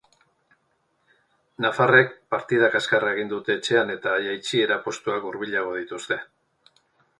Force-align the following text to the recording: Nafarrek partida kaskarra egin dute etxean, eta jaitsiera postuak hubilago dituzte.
Nafarrek 1.65 2.15
partida 2.35 2.71
kaskarra 2.77 3.13
egin 3.17 3.31
dute 3.35 3.55
etxean, 3.59 3.93
eta 3.99 4.17
jaitsiera 4.29 4.81
postuak 4.89 5.31
hubilago 5.35 5.77
dituzte. 5.81 6.21